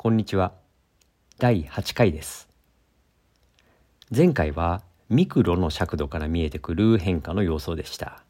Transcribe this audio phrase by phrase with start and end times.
[0.00, 0.52] こんにちは。
[1.40, 2.48] 第8回です。
[4.16, 8.22] 前回はミクロの尺度から見えてくる変化の様相でした。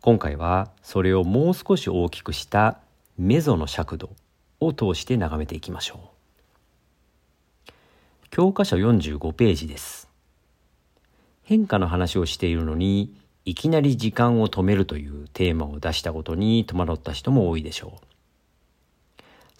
[0.00, 2.78] 今回はそれをもう少し大きくした
[3.18, 4.16] メゾの尺度
[4.58, 6.12] を通して眺めていきましょ
[7.68, 7.72] う。
[8.30, 10.08] 教科書45ページです。
[11.42, 13.14] 変化の話をしているのに
[13.44, 18.11] いきなり時間を止めるというテーマを出したことに戸惑った人も多いでしょう。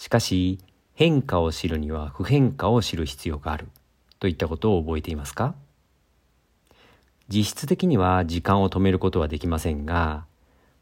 [0.02, 0.58] しかし
[0.94, 3.68] 変化を知るには不変化を知る必要がある。
[4.18, 5.54] といったことを覚えていますか？
[7.28, 10.24] 実質的には時間を止めることはできませんが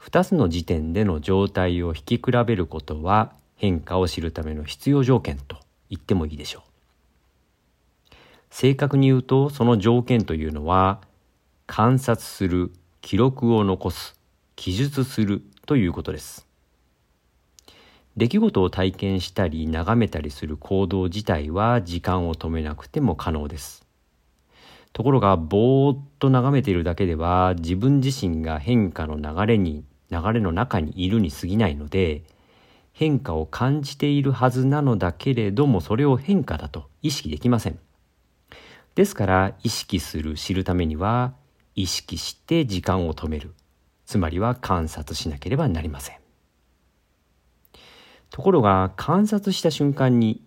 [0.01, 5.59] 2つの時点での状態を引き比べることは変化を知るための必要条件と
[5.91, 6.61] 言ってもいいでしょ
[8.11, 8.15] う。
[8.49, 11.03] 正確に言うとその条件というのは
[11.67, 14.19] 観察する記録を残す
[14.57, 16.47] 記述するということです。
[18.21, 23.87] 出来事を体験したり眺めたりする行動自体は時間を止めなくても可能です。
[24.93, 32.23] ところがぼーっと眺めているだけでは自分自身が変化の流れに流れの中にいるに過ぎないので
[32.93, 37.79] 変化を感じているはずなのだけれどもそれを変化だと意識できません。
[38.97, 41.33] ですから意識する知るためには
[41.75, 43.55] 意識して時間を止める
[44.05, 46.20] つまりは観察しなければなりません。
[48.31, 50.43] ところが観察した瞬間に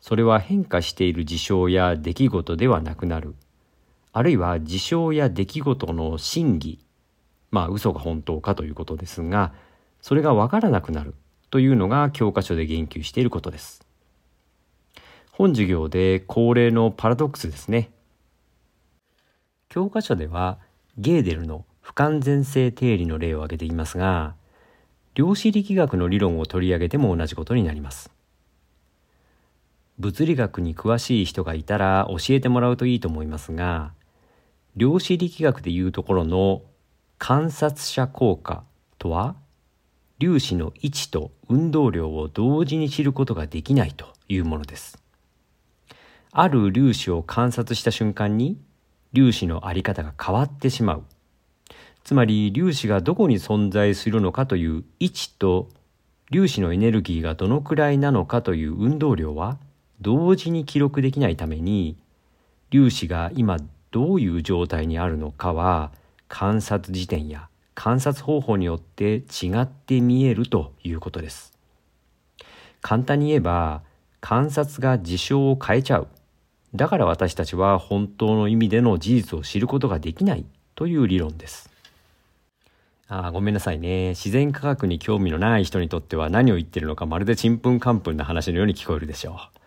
[0.00, 3.34] それは変化している事象や出来事ではなくなる。
[4.12, 6.78] あるいは事象や出来事の真偽。
[7.50, 9.52] まあ嘘が本当かということですが
[10.00, 11.14] それがわからなくなる。
[11.50, 13.84] というのが教科書で言及していることです。
[15.32, 17.90] 本授業で恒例のパラドックスですね。
[19.68, 20.58] 教科書では
[20.96, 24.34] ゲーデルの不完全性定理の例を挙げていますが
[25.18, 28.12] 量子力学の理論を取り上げても同じことになります。
[29.98, 33.90] 物理学に詳しい人がいたら教えてもらうといいと思いますが、
[34.76, 36.62] 量子力学でいうところの
[37.18, 38.62] 観察者効果
[38.96, 39.34] とは、
[40.20, 45.02] 粒子の位置と運動量を同時に知ることができないというものです。
[46.30, 48.56] ある粒子を観察した瞬間に
[49.16, 51.04] 粒子のあり方が変わってしまう
[52.04, 55.68] つまり粒子がどこに存在するのかという位置と
[56.32, 59.58] 粒子のエネルギーがどのくらいなのかという運動量は
[60.00, 61.96] 同時に記録できないために
[62.70, 63.58] 粒子が今
[63.90, 65.90] どういう状態にあるのかは
[66.28, 71.56] 観察時点や観察方法によって違って見えるということです。
[72.80, 73.82] 簡単に言えば
[74.20, 76.08] 観察が事象を変えちゃう。
[76.74, 80.44] だから私たちは本当の意味での事実を知ることができない
[80.74, 81.70] という理論です。
[83.10, 84.10] あごめんなさいね。
[84.10, 89.58] 自然科学に興味のない人にとっては何を言ってるのかまるでちんぷんかんぷんな話のように聞こえるでしょう。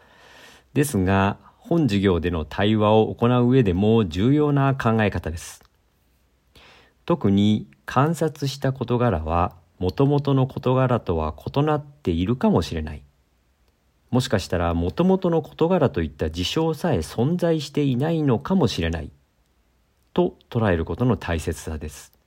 [0.73, 5.63] ですが、本授業での対話を行う上でも重要な考え方です。
[7.05, 13.01] 特に観察した事柄は元々の事柄とは異なっているかもしれない。
[14.11, 19.09] もしかしたら元々の事柄といった事象さえ存在していないのかもしれない。
[20.13, 22.20] と捉えることの大切さです。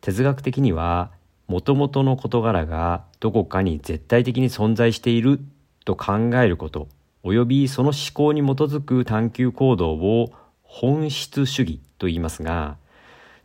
[0.00, 1.10] 哲学的には
[1.46, 5.40] もともとの事柄がどこかに絶対的に存在している
[5.84, 6.88] と考えること
[7.24, 12.76] 及びその思考に基づく探求行動を本質主義と言いますが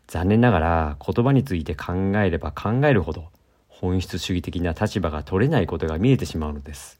[0.07, 3.25] 残念ながら言葉について考えれば考えるほど
[3.67, 6.99] 本質主義的な立場が取れないことが見えてしまうのです。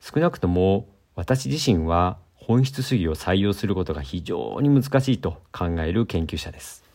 [0.00, 6.87] 少なくとも私自身は本質主義を採用することが非常に難しいと考える研究者です。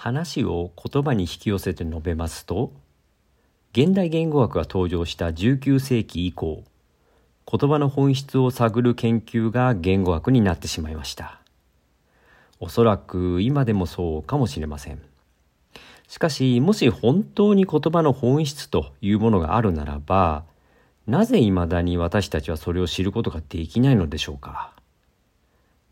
[0.00, 2.70] 話を言葉に引き寄せて述べますと
[3.72, 6.62] 現代言語学が登場した19世紀以降
[7.50, 11.40] 言葉の本質を探る研究が言語学になってしまいました。
[12.60, 15.02] おそらく今でもそうかもしれません。
[16.06, 20.44] しかしもし本当に言葉の本質というものがあるならば
[21.08, 24.74] なぜ未だに私たちはそれを知ることができないのでしょうか。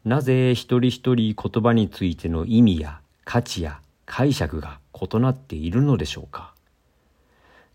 [0.04, 6.54] なぜ一人一人言葉についての意味や価値や解釈が異なっているのでしょうか？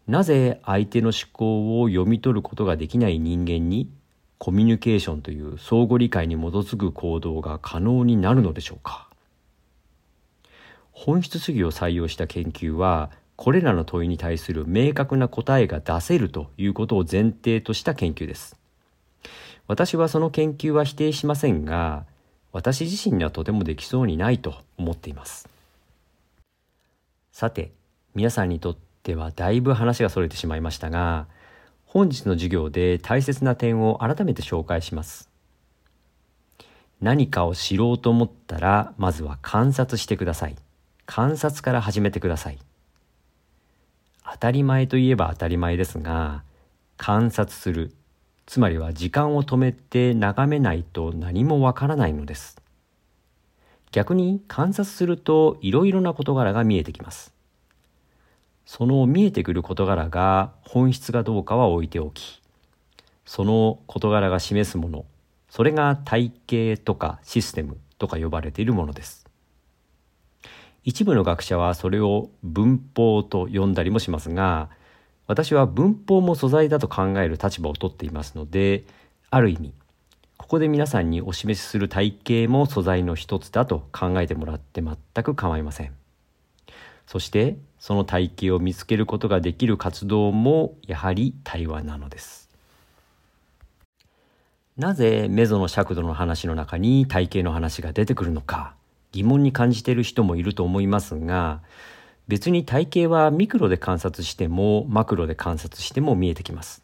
[0.08, 3.90] なぜ相手の思考を読み取ることができない人間に
[4.40, 9.08] コミュニケーションという相互理解に基づく行動が可能になるのでしょうか？
[10.92, 18.56] 本質主義を採用した研究はこれらの問いに対する明確な答えが出せるということを前提とした研究です。
[19.68, 22.06] 私はその研究は否定しませんが
[22.52, 25.48] 私自身にはとてもできそうにないと思っています。
[27.32, 27.72] さて
[28.14, 31.28] 皆さんにとっではだいぶ話がそれてしまいましたが
[31.86, 35.30] 本日の授業で大切な点を改めて紹介します。
[37.02, 40.56] 何かを知ろうと思ったらまずは観察してください。
[41.06, 42.60] 観察から始めてください。
[44.32, 46.44] 当たり前といえば当たり前ですが
[46.96, 47.94] 観察する。
[48.46, 52.62] つまりは時間を止めて眺めないと何もわからないのです。
[53.92, 57.34] 逆に観察するといろいろな事柄が見えてきます。
[58.66, 62.42] その見えてくる事柄が本質がどうかは置いておき
[63.26, 65.04] その事柄が示すもの
[65.50, 69.28] それが体系とかシステムとか呼ばれているものです。
[70.84, 74.70] 一部の学者はそれを文法と呼んだりもしますが
[75.28, 78.86] 私は文法も素材だと考える立場をとっていますので
[79.30, 79.74] ある意味
[80.42, 85.94] ここで皆さんにお示しする体系も素材の一つだと考えてもらって全く構いません。
[87.06, 92.50] そしてその体系を見つけることができる活動もやはり対話なのです。
[94.78, 98.74] なぜメゾの尺度の話の中に体系の話が出てくるのか
[99.12, 101.62] 疑問に感じている人もいると思いますが
[102.28, 106.84] 別に体系はミクロで観察してもマクロで観察しても見えてきます。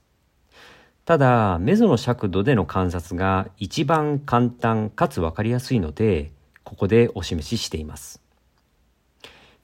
[1.08, 6.34] ただメゾの尺度での観察が一番簡単かつ分かりやすいので
[6.66, 8.22] ここでお示ししています。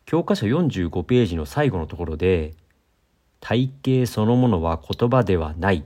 [0.05, 2.53] 教科書45ページの最後のところで
[3.41, 5.83] 体系そのものは言葉ではない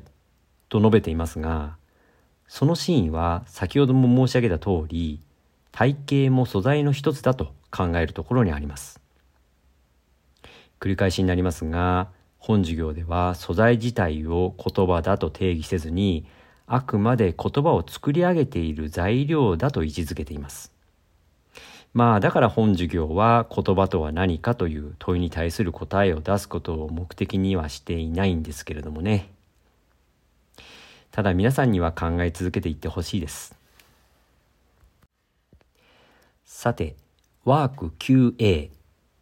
[0.70, 1.78] と述べていますが
[2.48, 5.20] そのシーンは先ほども申し上げた通り
[5.72, 9.02] 体系も素材の一つだと考えるところにあります。
[10.80, 12.10] 繰り返しになりますが
[12.48, 16.26] 本授業では素材自体を言葉だと定義せずに
[16.66, 20.72] あくまで言葉を作り上げている材料だと位置づけています。
[21.94, 29.30] まあだから本授業は言葉とは何かという問いに対する答えを出すことを目的にはしていないんですけれどもね。
[31.12, 33.58] ただ皆さんには考え続けていってほしいです。
[36.46, 36.96] さて
[37.44, 38.70] ワーク QA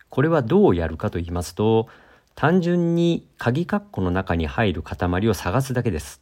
[0.10, 1.90] これはどうやるかと言いますと
[2.36, 6.20] 単純に鍵括弧の中に入る塊を探すだけです。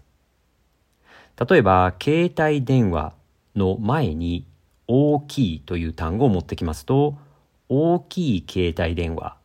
[1.49, 3.13] 例えば、携帯電話
[3.55, 4.45] の前に
[4.87, 7.17] 大きいという単語を持ってきますと、
[7.67, 9.37] 大きい携帯電話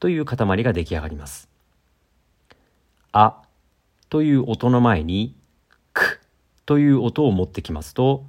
[0.00, 1.50] という塊が出来上がります。
[3.12, 3.42] あ
[4.08, 5.36] という音の前に
[5.92, 6.20] く
[6.64, 8.24] という音を持ってきますと、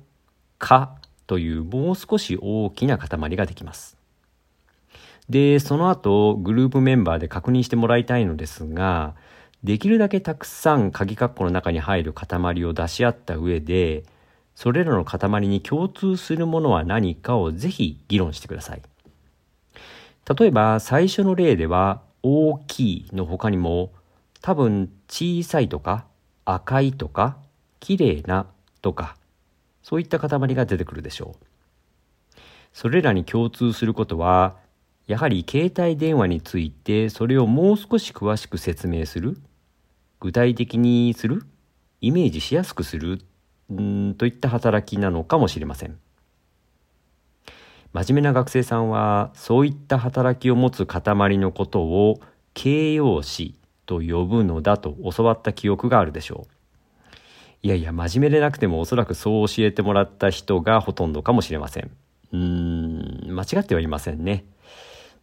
[0.58, 0.96] か
[1.28, 3.95] というもう少し大きな塊ができます。
[5.30, 9.16] で、その後、グループメンバーで確認してもらいたいのですが、
[9.64, 14.04] できるだけたくさん鍵括弧の中に入る塊を出し合った上で、
[14.54, 18.82] それらの塊に共通するものは何かをぜひ議論してください。
[20.38, 23.92] 例えば、最初の例では、大きいの他にも、
[24.42, 26.06] 多分小さいとか、
[26.46, 27.38] 赤いとか、
[27.80, 28.48] 綺麗な
[28.82, 29.16] とか、
[29.82, 32.38] そういった塊が出てくるでしょう。
[32.74, 34.58] それらに共通することは、
[35.08, 39.38] やはり携帯電話についてそれをもう少し詳しく説明する。
[40.20, 41.44] 具体的にする。
[42.02, 43.22] イメージしやすくする。
[43.74, 45.98] んといった働きなのかもしれません。
[47.94, 52.20] 真面目な学生さんはそういった働きを持つ塊のことを
[52.54, 53.56] 形容詞
[53.86, 56.56] と呼ぶのだと教わった記憶があるでしょう。
[57.64, 61.92] いやいや真面目でなくてもおそらくそう教えてもらった人がほとんどかもしれません。
[62.34, 64.46] うーん間違ってはいませんね。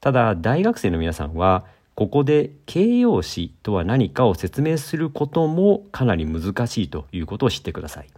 [0.02, 8.08] ただ大学生の皆さんはここで形容詞とは何かを説明することもかなり難しいということを知ってください。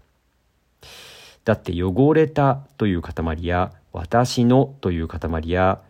[1.44, 5.82] だって汚れたという塊や私のという塊や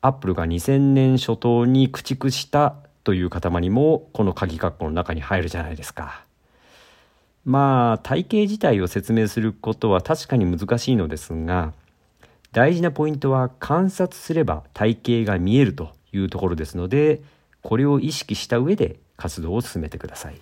[0.00, 2.74] アップルが2000年初頭に駆逐した
[3.04, 6.24] という塊もこの鍵括弧の中に入るじゃないですか。
[7.44, 11.74] まあ体系自体を説明することは確かに難しいのですが
[12.56, 17.20] 大事なポイントは観察すれば体型が見えるというところですので
[17.60, 20.40] これを意識した上で活動を進めてください。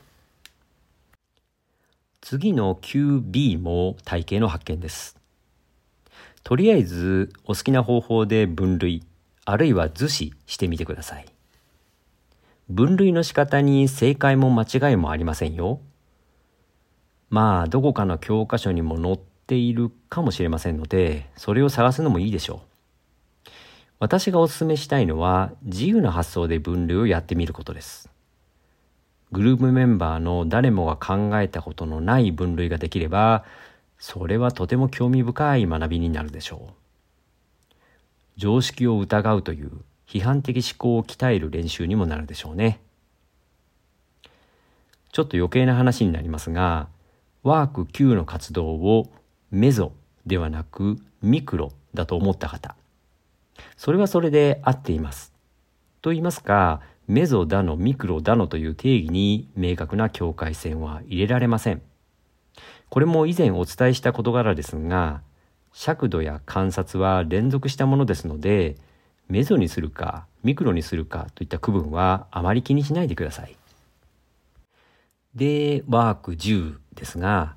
[2.20, 5.16] 次の QB も体型の発見です。
[6.44, 9.02] とりあえずお好きな方法で分類
[9.44, 11.26] あるいは図示してみてください。
[12.68, 15.80] 分類の仕方に正解も間違いもありませんよ。
[17.28, 22.62] まあどこかの教科書にも載っているかもしれませんので、それを探すのもいいでしょ
[23.46, 23.50] う。
[24.00, 28.10] 私がお勧めしたいのは、自由な発想で分類をやってみることです。
[29.32, 33.44] グループメンバーの誰もが考えたことのない分類ができれば、
[33.98, 36.74] それはとても興味深い学びになるでしょう。
[38.36, 39.70] 常識を疑うという
[40.06, 42.80] 批判的思考を鍛える練習にもなるでしょうね。
[45.12, 46.88] ちょっと余計な話になりますが、
[47.42, 49.10] ワーク9の活動を
[49.54, 49.92] メゾ
[50.26, 52.74] ではなくミクロだと思った方。
[53.76, 55.32] それはそれで合っています。
[56.02, 61.82] と言いますか、メゾだのミクロだのという定義に明確な境界線は入れられません。
[62.90, 65.22] これも以前お伝えした事柄ですが、
[65.72, 68.76] 尺度や観察は連続したものですので、
[69.28, 73.56] メゾにするかミクロにするかといった区分はあまり気にしないでください。
[75.36, 77.54] で、ワーク10ですが、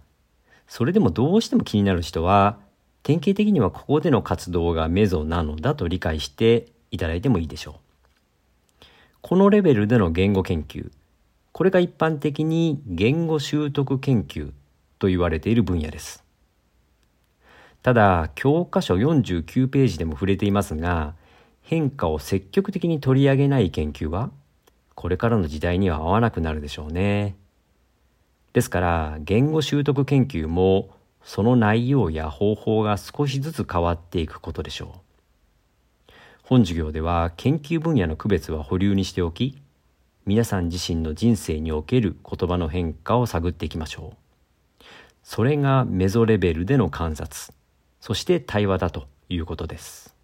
[0.68, 2.60] それでもどうしても気になる人は、
[3.04, 8.86] 典型的にはここでの活動がメゾなのだと理解していただいてもいいでしょう。
[9.22, 10.92] このレベルでの言語研究、
[11.54, 14.52] これが一般的に言語習得研究
[15.00, 16.24] と言われている分野です。
[17.82, 21.16] ただ、教科書49ページでも触れていますが、
[21.62, 24.32] 変化を積極的に取り上げない研究は、
[24.96, 27.36] これからの時代には合わなくなるでしょうね。
[28.58, 30.90] ですから言語習得研究も
[31.22, 34.96] その内容や方法が少しずつ変わっていくことでしょ
[36.10, 36.14] う。
[36.42, 39.62] 本授業では研究分野の区別は保留にしておき
[40.26, 44.84] 皆さん自身の人生における言葉の変化を探っていきましょう。
[45.22, 47.54] それがメゾレベルでの観察
[48.02, 50.16] そして対話だということです。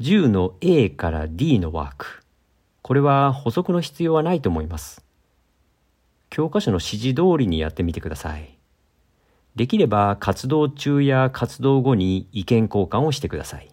[0.00, 2.24] 10の A から D のワーク
[2.82, 5.06] これは補足の必要はないと思います。
[6.30, 8.58] 教科書の指示通りにやってみてください。
[9.56, 13.68] できれば活動中や活動後に意見交換をしてください。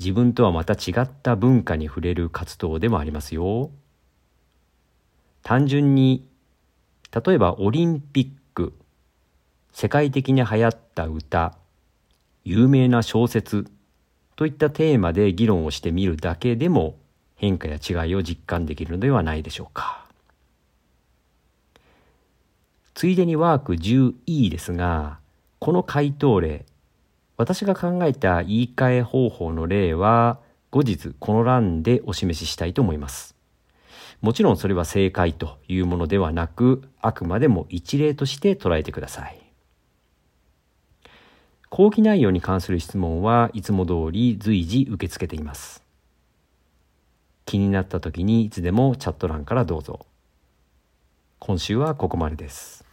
[0.00, 3.70] 自分とはまた違った文化に触れる活動でもありますよ。
[5.42, 6.26] 単純に、
[7.24, 8.72] 例えばオリンピック、
[9.72, 11.56] 世界的に流行った歌、
[12.44, 13.70] 有名な小説
[14.34, 16.96] といったテーマで議論をしてみるだけでも
[17.36, 20.01] 変化や違いを実感できるのではないでしょうか。
[23.02, 25.18] ついでにワーク 10E ですが、
[25.58, 26.64] この回答例、
[27.36, 30.38] 私が考えた言い換え方法の例は、
[30.70, 33.34] 後日この欄でお示ししたいと思います。
[34.20, 39.36] もちろんそれは正解というものではなく、あくまでも一例として捉えてください。
[41.70, 45.82] 講義内容に関する質問はいつも通り随時受け付けています。
[47.46, 50.06] 気になった時にいつでもチャット欄からどうぞ。
[51.40, 52.91] 今週はここまでです。